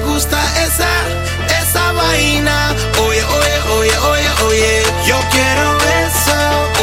me 0.00 0.12
gusta 0.12 0.38
esa, 0.62 0.88
esa 1.60 1.92
vaina. 1.92 2.74
Oye, 3.06 3.22
oye, 3.24 3.56
oye, 3.78 3.98
oye, 3.98 4.28
oye. 4.46 4.82
Yo 5.06 5.16
quiero 5.30 5.78
eso. 6.04 6.36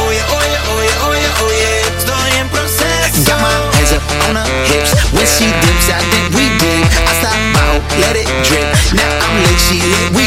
Oye, 0.06 0.22
oye, 0.38 0.56
oye, 0.74 0.92
oye, 1.08 1.28
oye. 1.46 1.70
Estoy 1.98 2.30
en 2.40 2.48
proceso. 2.48 3.30
Got 3.30 3.40
my 3.40 3.54
hands 3.76 3.92
up 3.92 4.02
on 4.28 4.36
her 4.36 4.48
hips. 4.66 4.92
When 5.12 5.26
she 5.26 5.46
dips, 5.62 5.88
I 5.90 6.00
think 6.10 6.34
we 6.34 6.46
did. 6.58 6.84
I 7.06 7.12
stop 7.20 7.38
out, 7.62 7.82
let 8.02 8.16
it 8.16 8.28
drip. 8.46 8.66
Now 8.94 9.10
I'm 9.26 9.34
lit, 9.46 9.60
she 9.60 9.78
lit, 9.78 10.10
we 10.16 10.24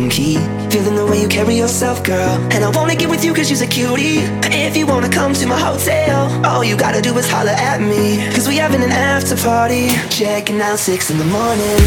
room 0.00 0.10
key. 0.10 0.36
Feeling 0.70 0.96
the 0.96 1.06
way 1.06 1.20
you 1.20 1.28
carry 1.28 1.54
yourself, 1.54 2.02
girl. 2.02 2.38
And 2.52 2.64
I 2.64 2.70
wanna 2.70 2.94
get 2.96 3.10
with 3.10 3.24
you 3.24 3.34
cause 3.34 3.50
you're 3.50 3.62
a 3.62 3.66
cutie. 3.66 4.20
If 4.66 4.76
you 4.76 4.86
wanna 4.86 5.08
come 5.08 5.32
to 5.34 5.46
my 5.46 5.58
hotel, 5.58 6.44
all 6.44 6.64
you 6.64 6.76
gotta 6.76 7.00
do 7.02 7.16
is 7.18 7.28
holler 7.28 7.56
at 7.70 7.80
me. 7.80 8.18
Cause 8.34 8.48
we 8.48 8.56
having 8.56 8.82
an 8.82 8.92
after 8.92 9.36
party. 9.36 9.88
Checking 10.08 10.60
out 10.60 10.78
six 10.78 11.10
in 11.10 11.18
the 11.18 11.24
morning. 11.24 11.80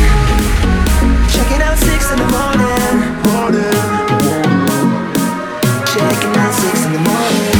Checking 1.33 1.61
out 1.67 1.77
six 1.77 2.11
in 2.11 2.17
the 2.23 2.29
morning. 2.37 2.93
Morning. 3.29 3.77
Checking 5.93 6.35
out 6.43 6.53
six 6.61 6.75
in 6.85 6.91
the 6.97 7.03
morning. 7.09 7.51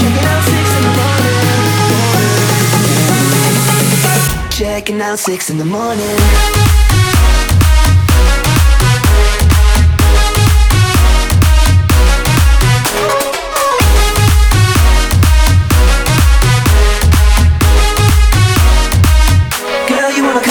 Checking 0.00 0.26
out 0.32 0.42
six 0.50 0.66
in 0.76 0.82
the 0.86 0.92
morning. 1.00 1.38
morning. 2.04 2.36
Checking 4.50 5.00
out 5.00 5.18
six 5.18 5.50
in 5.50 5.58
the 5.58 5.64
morning. 5.64 6.85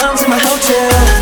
lounge 0.05 0.23
in 0.23 0.29
my 0.29 0.37
hotel. 0.37 1.14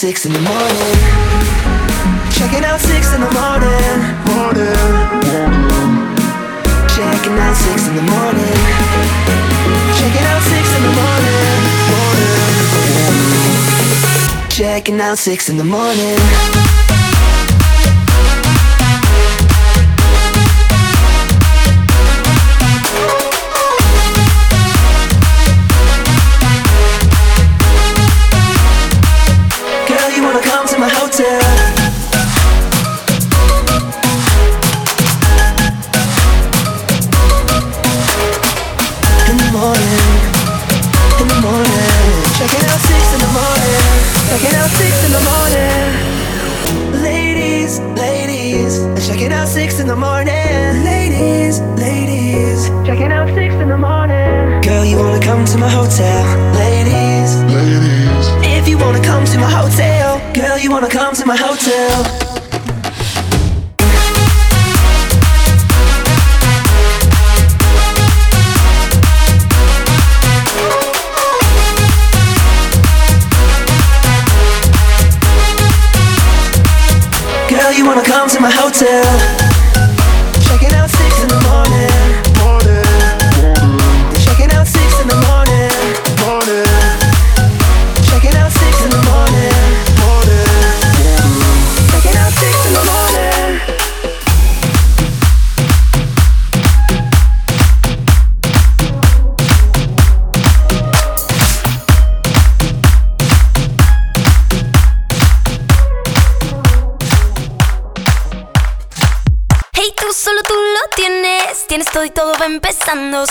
six 0.00 0.24
in 0.24 0.32
the 0.32 0.40
morning. 0.40 0.96
Checking 2.32 2.64
out 2.64 2.80
six 2.80 3.12
in 3.12 3.20
the 3.20 3.30
morning. 3.36 4.00
Morning. 4.32 4.72
Checking 6.88 7.36
out 7.36 7.54
six 7.54 7.86
in 7.86 7.96
the 7.96 8.02
morning. 8.08 8.56
Checking 9.98 10.24
out 10.32 10.40
six 10.40 10.64
in 10.74 10.82
the 10.88 10.92
morning. 11.02 11.60
Morning. 11.92 12.40
Checking 14.48 15.00
out 15.02 15.18
six 15.18 15.50
in 15.50 15.58
the 15.58 15.64
morning. 15.64 16.99
tell. 61.60 62.09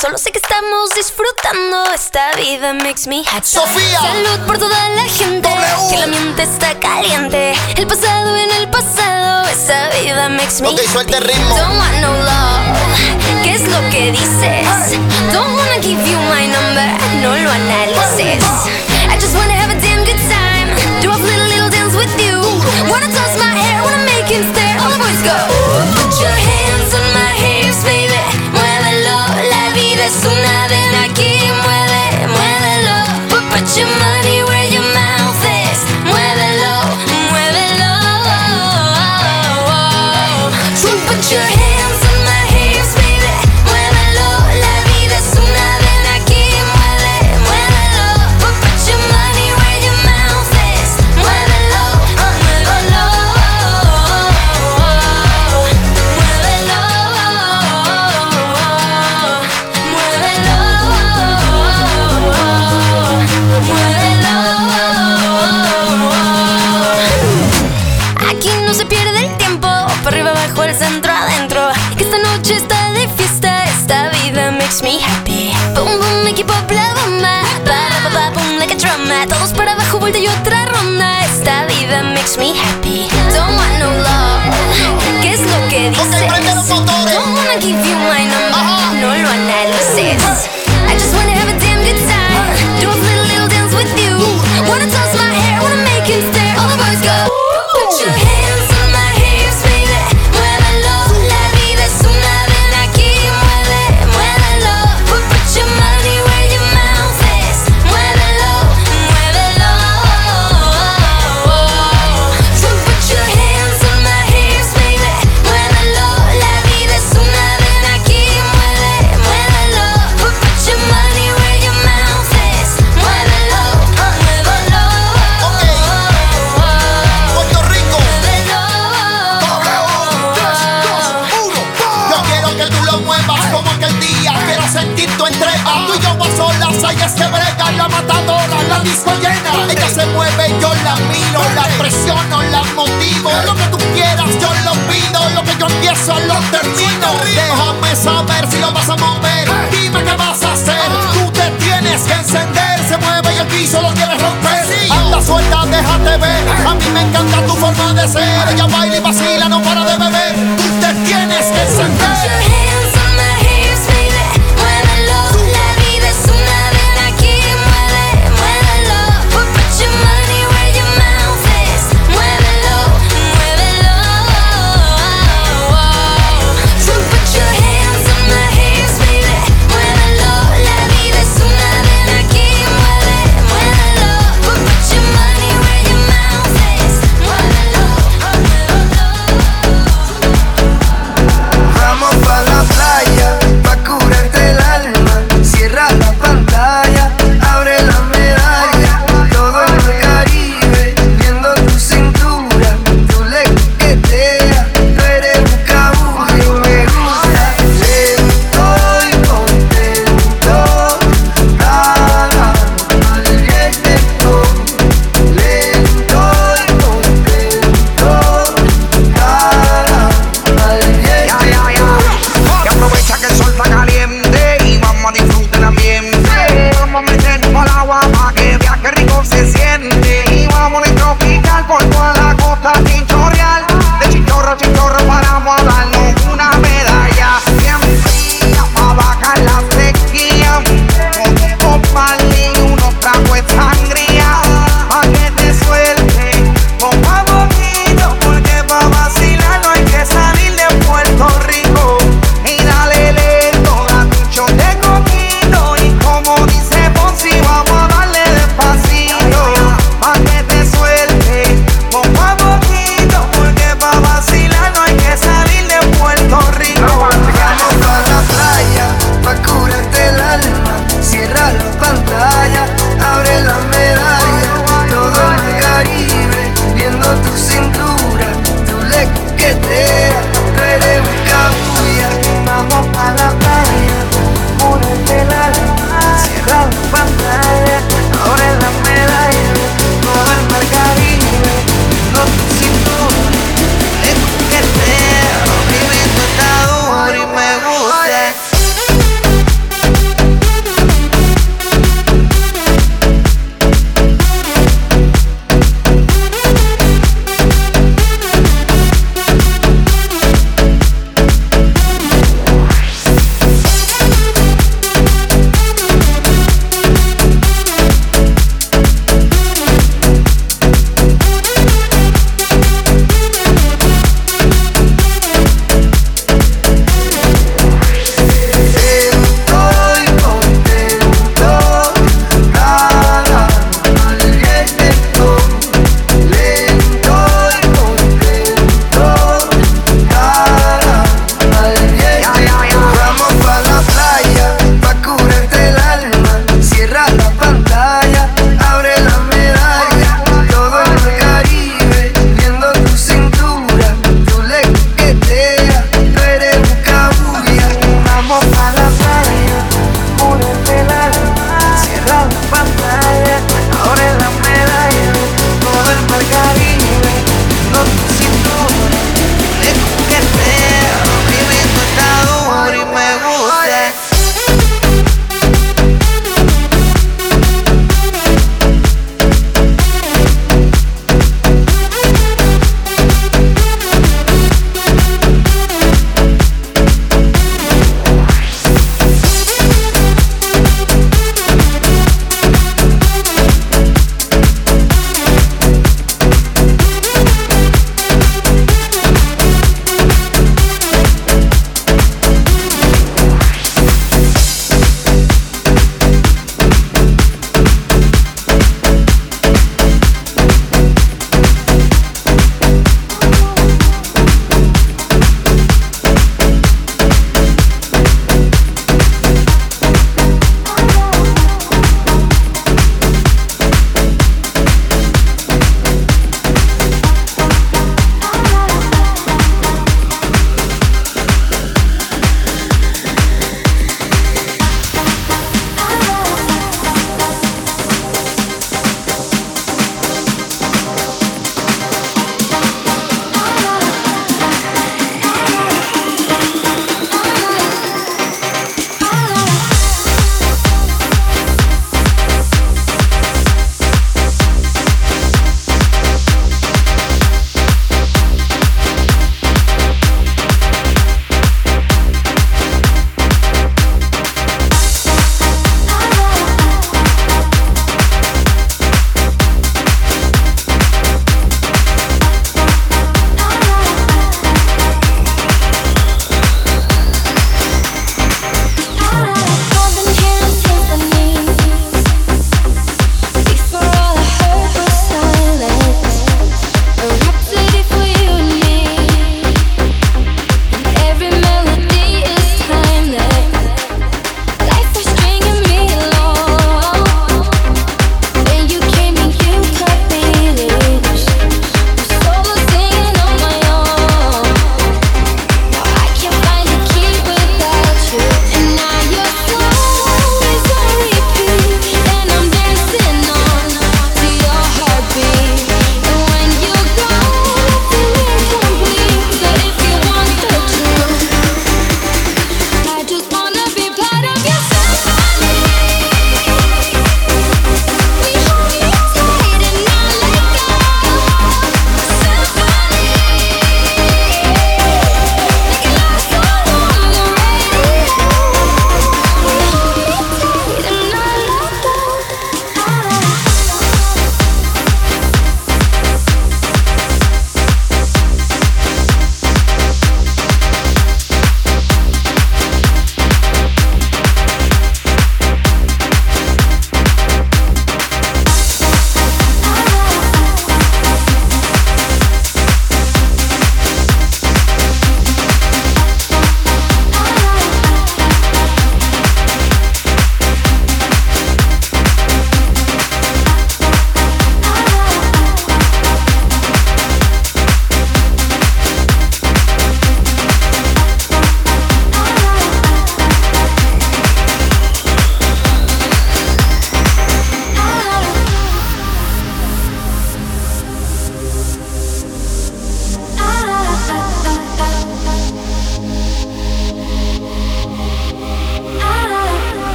Solo 0.00 0.16
sé 0.16 0.30
que 0.30 0.38
estamos 0.38 0.90
disfrutando 0.94 1.90
esta 1.92 2.32
vida. 2.36 2.72
Makes 2.72 3.08
me 3.08 3.24
happy. 3.26 3.46
Sofía. 3.46 3.98
Salud 3.98 4.46
por 4.46 4.56
toda 4.56 4.88
la 4.90 5.02
gente. 5.02 5.48
W. 5.48 5.90
Que 5.90 5.96
la 5.96 6.06
mente 6.06 6.44
está 6.44 6.78
caliente. 6.78 7.54
El 7.74 7.86
pasado 7.88 8.36
en 8.36 8.50
el 8.52 8.68
pasado. 8.70 9.48
Esta 9.48 9.90
vida 9.98 10.28
makes 10.28 10.62
me 10.62 10.68
okay, 10.68 10.86
happy. 10.86 11.14
El 11.14 11.24
ritmo. 11.24 11.56
Don't 11.56 11.78
want 11.78 11.96
no 12.00 12.12
love. 12.12 13.42
¿Qué 13.42 13.54
es 13.54 13.62
lo 13.62 13.80
que 13.90 14.12
dices? 14.12 14.98
Don't 15.32 15.56
wanna 15.56 15.82
give 15.82 16.00
you 16.08 16.18
my 16.30 16.46
number. 16.46 16.86
No 17.20 17.36
lo 17.36 17.50
analices. 17.50 18.87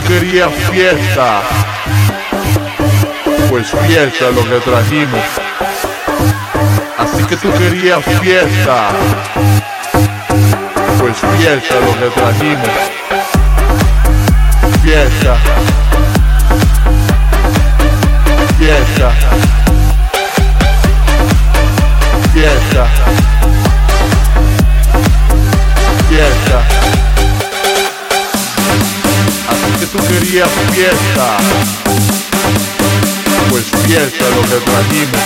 Tú 0.00 0.08
querías 0.08 0.52
fiesta. 0.70 1.40
Pues 3.48 3.70
fiesta 3.86 4.30
lo 4.30 4.44
que 4.44 4.60
trajimos. 4.60 5.24
Así 6.98 7.24
que 7.24 7.36
tú 7.36 7.50
querías 7.52 8.04
fiesta. 8.20 8.90
Pues 10.98 11.16
fiesta 11.38 11.74
lo 11.80 11.92
que 11.98 12.10
trajimos. 12.14 12.68
Fiesta. 14.82 15.36
Fiesta. 18.58 19.45
Querías 30.36 30.52
fiesta. 30.70 31.38
Pues 33.48 33.64
fiesta 33.86 34.24
lo 34.34 34.42
que 34.42 34.64
trajimos. 34.66 35.20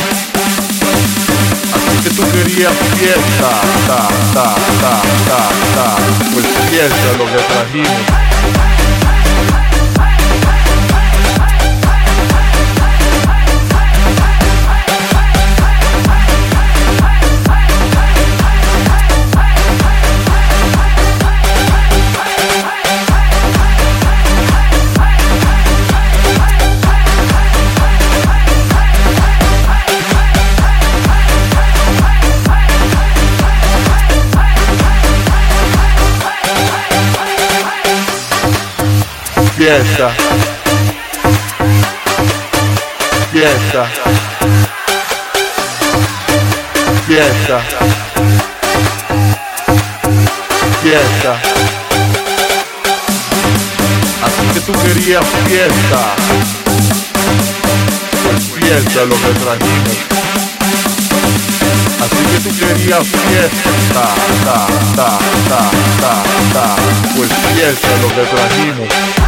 Así 1.75 1.99
que 2.05 2.11
tú 2.11 2.23
querías 2.31 2.73
fiesta, 2.97 3.51
ta, 3.89 4.09
ta, 4.33 4.55
ta, 4.81 5.03
ta, 5.27 5.49
ta, 5.75 5.97
pues 6.33 6.47
fiesta 6.71 7.13
lo 7.19 7.25
que 7.27 7.43
trajimos. 7.43 8.70
Fiesta. 39.61 40.09
Fiesta. 43.31 43.91
Fiesta. 47.07 47.61
Fiesta. 50.81 51.41
Así 54.25 54.47
que 54.55 54.61
tú 54.61 54.73
querías 54.81 55.27
fiesta. 55.47 56.15
Pues 58.25 58.43
fiesta 58.65 59.05
lo 59.05 59.15
que 59.15 59.33
trajimos. 59.45 59.99
Así 62.01 62.23
que 62.31 62.49
tú 62.49 62.59
querías 62.59 63.07
fiesta, 63.07 64.09
ta, 64.43 64.67
ta, 64.97 65.19
ta, 65.51 65.71
ta, 66.01 66.23
ta, 66.55 66.77
pues 67.15 67.29
fiesta 67.55 67.89
lo 68.01 68.09
que 68.09 68.23
trajimos. 68.23 69.20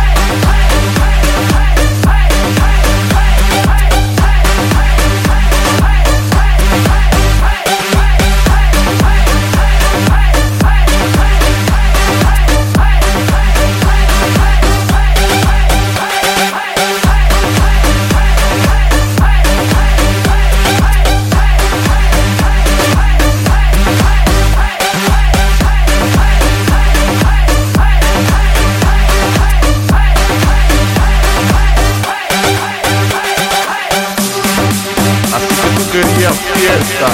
Fiesta. 36.72 37.06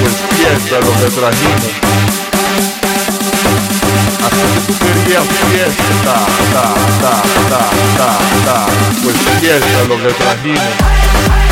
Pues 0.00 0.14
fiesta 0.36 0.80
lo 0.80 0.92
que 1.00 1.10
trajimos. 1.20 1.72
Así 4.26 4.42
que 4.54 4.60
tú 4.66 4.78
querías 4.78 5.24
fiesta, 5.52 5.84
ta, 6.04 6.74
ta, 7.00 7.22
ta, 7.48 7.62
ta, 7.96 8.10
ta, 8.44 8.66
pues 9.02 9.16
fiesta 9.40 9.84
lo 9.88 9.96
que 9.96 10.12
trajimos. 10.14 11.47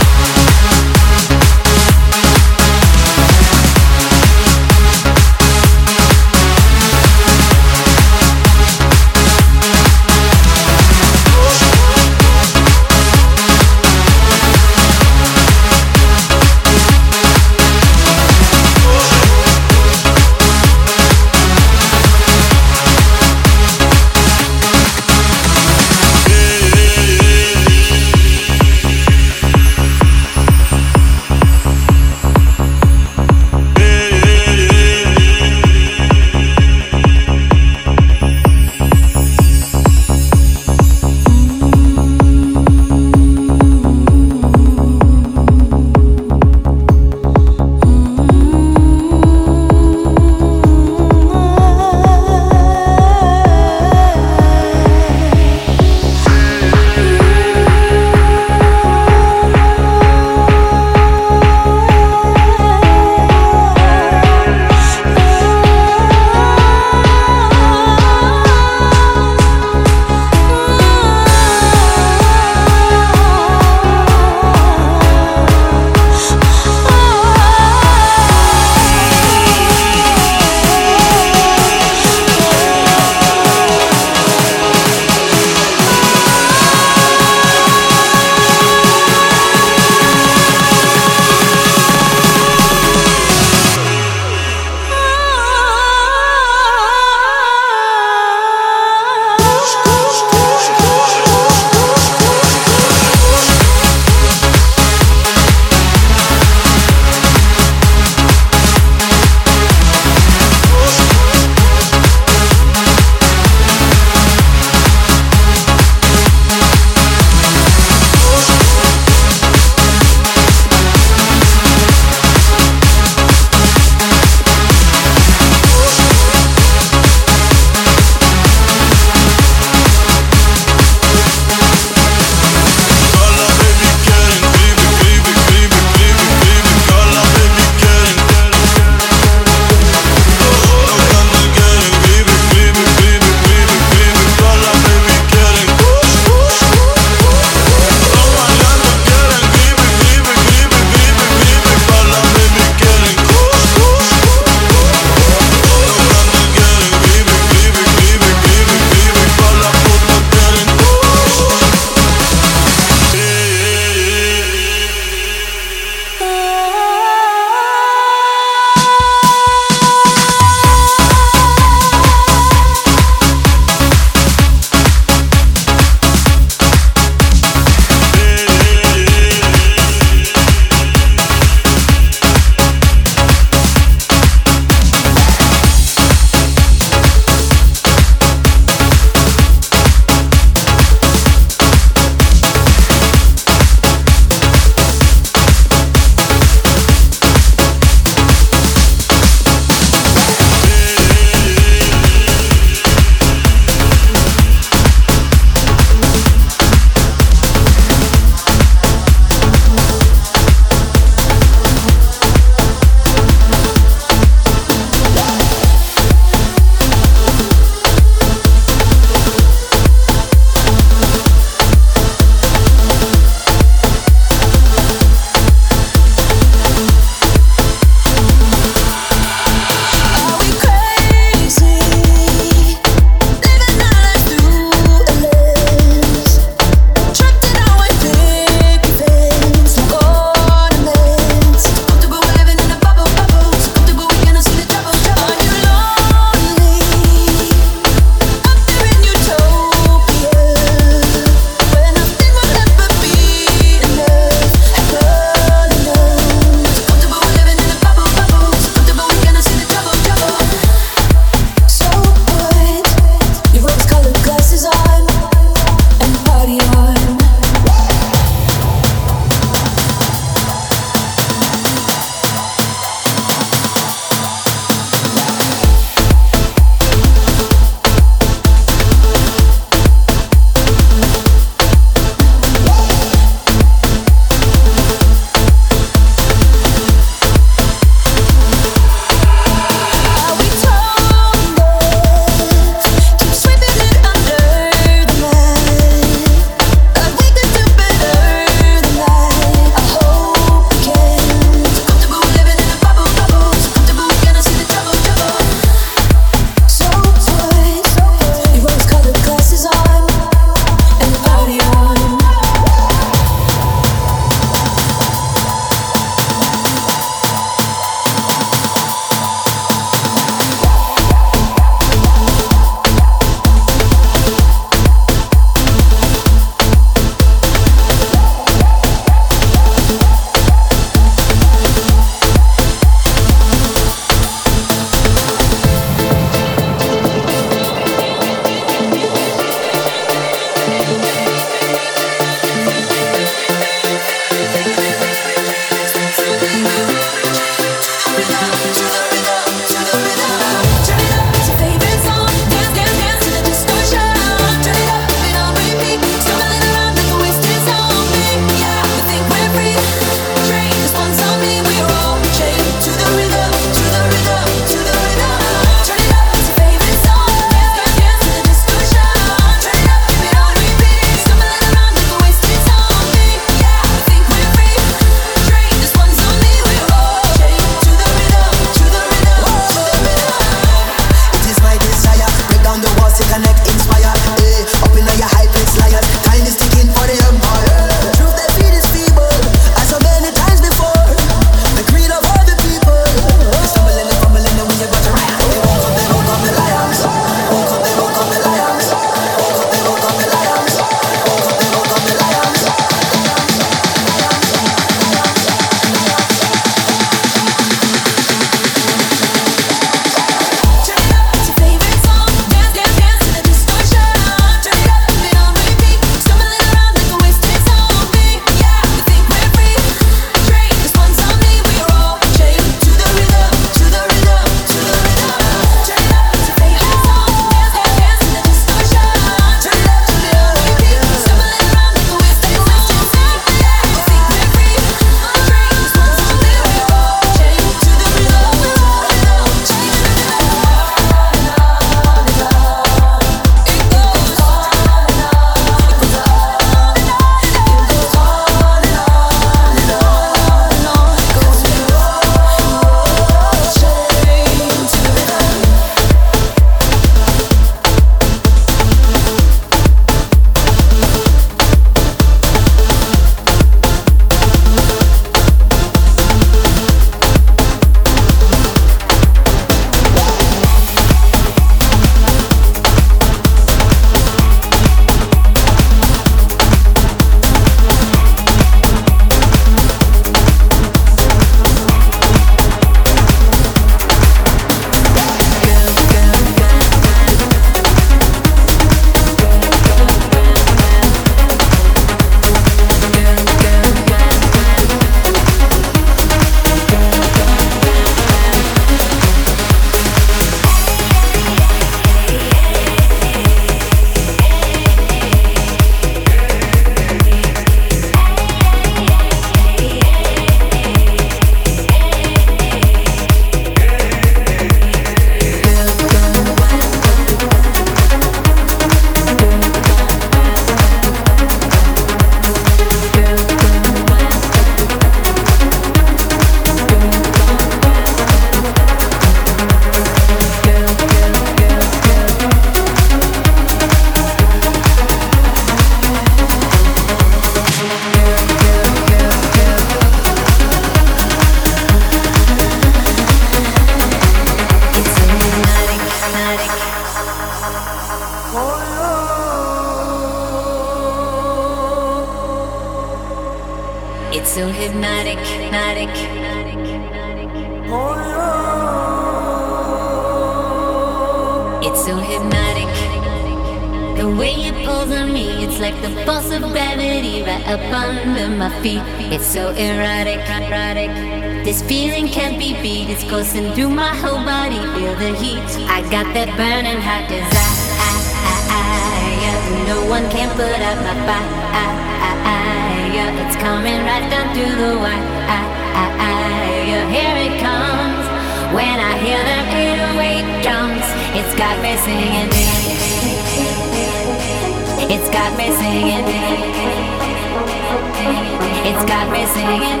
It's 598.84 599.04
got 599.04 599.30
me 599.30 599.46
singing. 599.46 600.00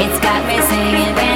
It's 0.00 0.20
got 0.20 0.46
me 0.46 0.60
singing 0.60 1.31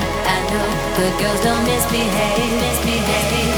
I 0.00 0.36
know, 0.50 0.68
good 0.96 1.14
girls 1.20 1.40
don't 1.40 1.64
misbehave. 1.64 2.52
Misbehave, 2.64 3.52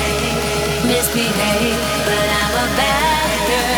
misbehave, 0.87 1.81
but 2.07 2.29
I'm 2.41 2.55
a 2.65 2.69
bad 2.77 3.31
girl 3.49 3.72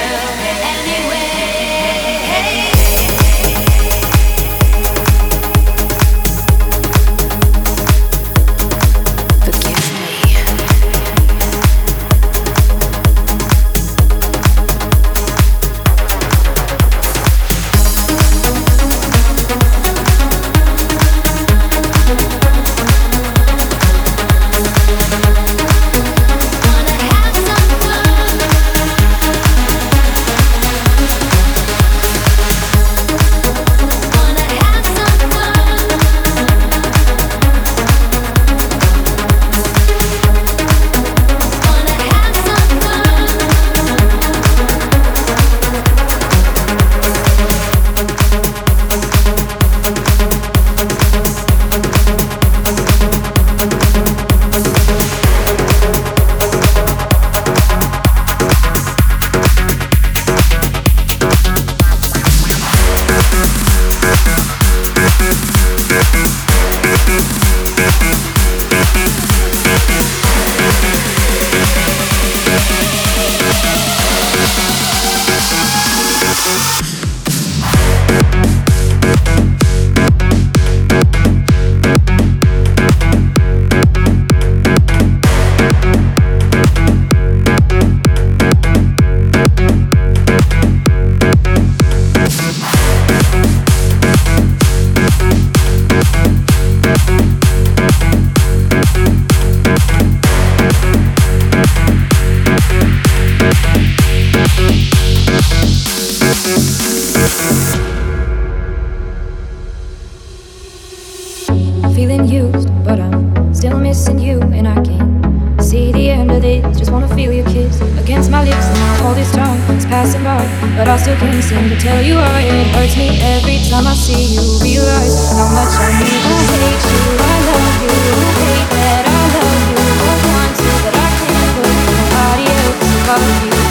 feeling 112.05 112.29
used, 112.29 112.69
but 112.85 113.01
I'm 113.01 113.55
still 113.55 113.81
missing 113.81 114.19
you, 114.19 114.39
and 114.53 114.69
I 114.69 114.75
can't 114.85 115.63
see 115.63 115.91
the 115.91 116.11
end 116.11 116.31
of 116.31 116.43
this. 116.43 116.79
Just 116.79 116.91
wanna 116.93 117.09
feel 117.17 117.33
your 117.33 117.47
kiss 117.47 117.81
against 117.99 118.31
my 118.31 118.45
lips, 118.45 118.67
and 118.67 118.79
now 118.79 119.07
all 119.07 119.15
this 119.15 119.33
time 119.33 119.59
is 119.75 119.87
passing 119.87 120.23
by, 120.23 120.45
but 120.77 120.87
I 120.87 120.99
still 120.99 121.17
can't 121.17 121.43
seem 121.43 121.67
to 121.71 121.77
tell 121.81 122.03
you 122.03 122.17
why. 122.17 122.41
It 122.43 122.67
hurts 122.77 122.95
me 122.99 123.09
every 123.35 123.57
time 123.71 123.87
I 123.87 123.95
see 123.95 124.35
you. 124.35 124.43
Realize 124.61 125.17
how 125.33 125.49
much 125.57 125.73
I 125.81 125.89
need. 126.01 126.25
I 126.29 126.45
hate 126.53 126.85
you. 126.93 127.01
I 127.25 127.37
love 127.49 127.77
you. 127.85 127.97
I 128.21 128.33
hate 128.45 128.71
that 128.77 129.05
I 129.09 129.23
love 129.35 129.63
you. 129.73 129.81
I 130.13 130.15
want 130.29 130.53
to, 130.61 130.71
but 130.85 130.95
I 131.05 131.09
can't 131.21 131.51
put 131.57 131.77
nobody 131.89 132.45
else 132.61 132.85
above 133.01 133.45
you. 133.45 133.64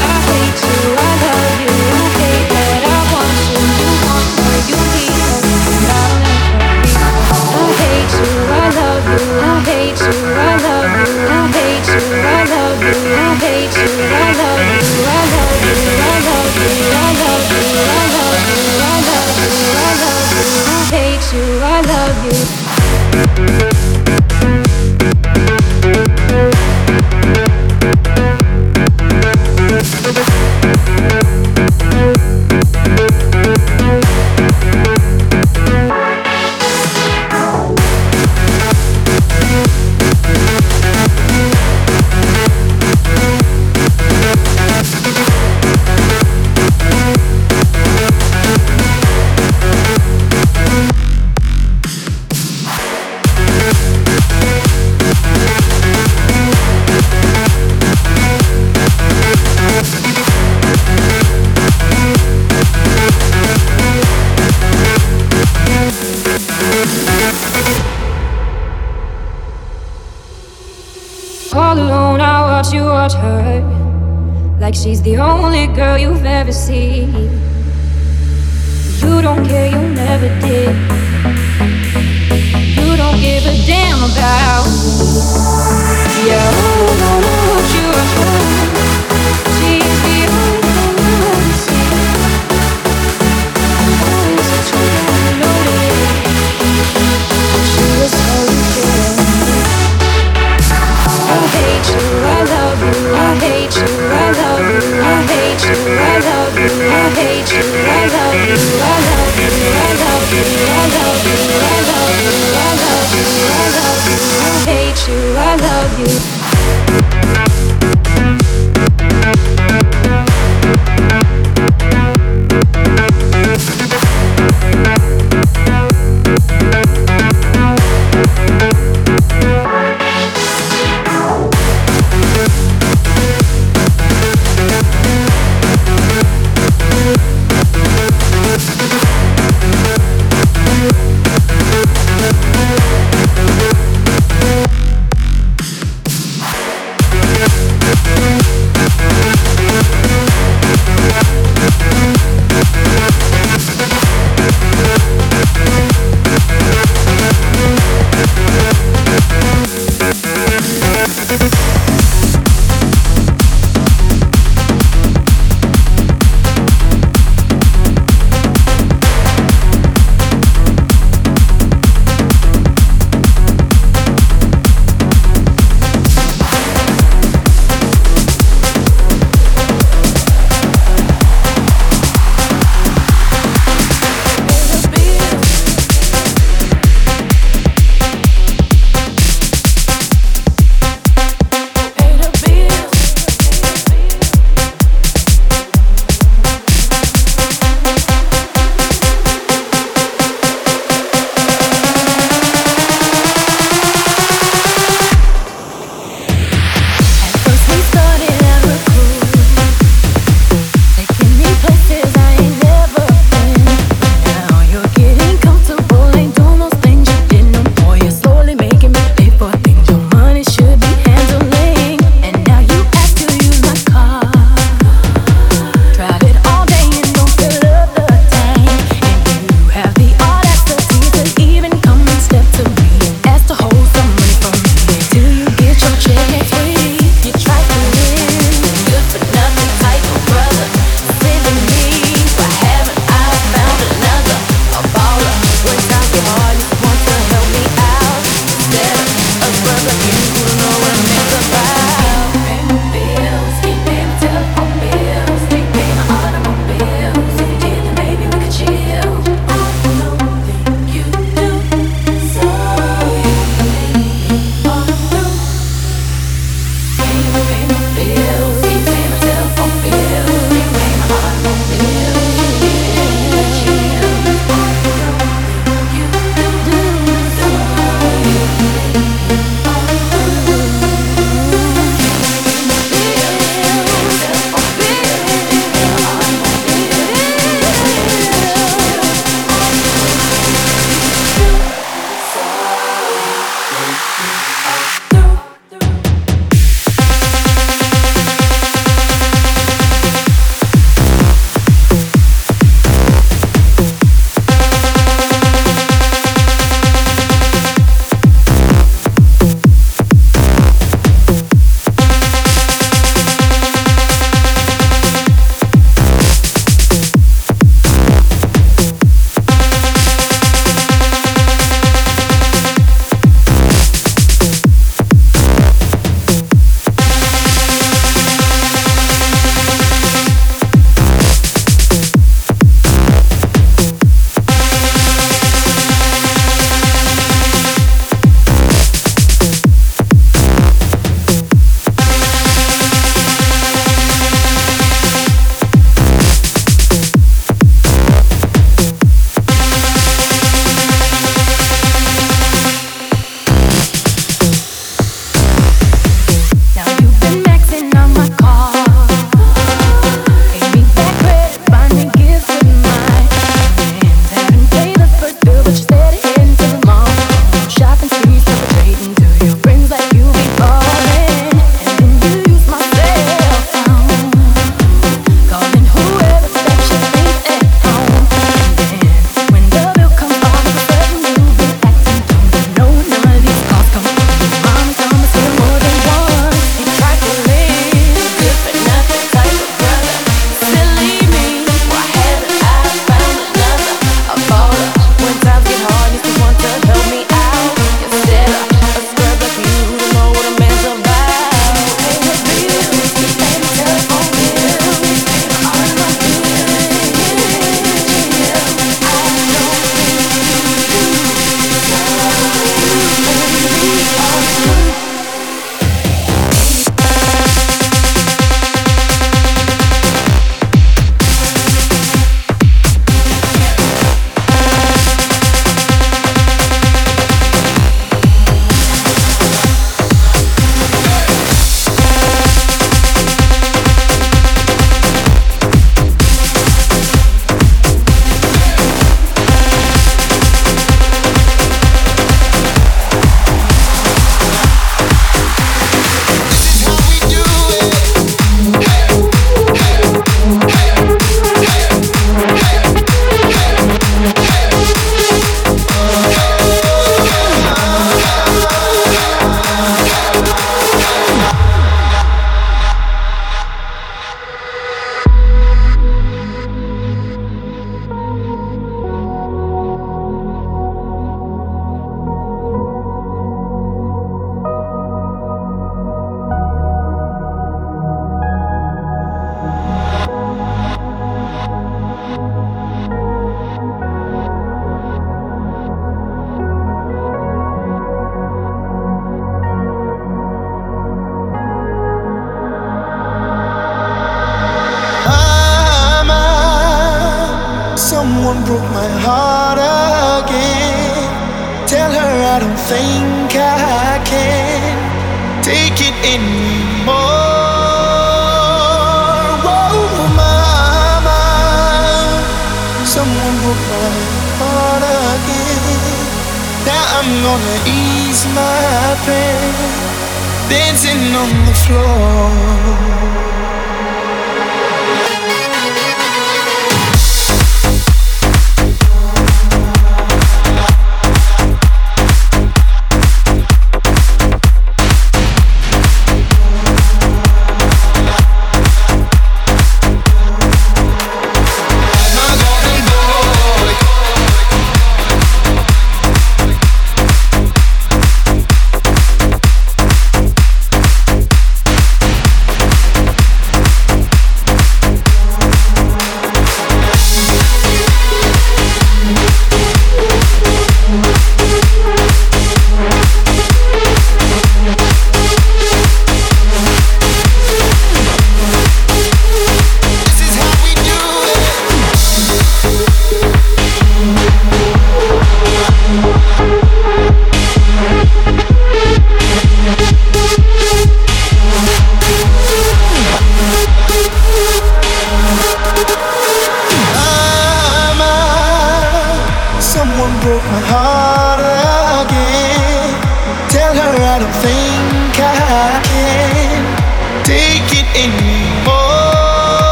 I 10.36 10.57
love 10.65 10.89
you, 10.97 11.27
I 11.27 11.51
hate 11.53 11.88
you, 11.93 12.01
I 12.15 12.43
love 12.53 12.81
you, 12.81 12.95
I 13.13 13.36
hate 13.36 13.75
you, 13.77 13.89
I 14.01 14.31
love 14.38 14.67
you. 14.67 14.72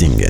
деньги. 0.00 0.29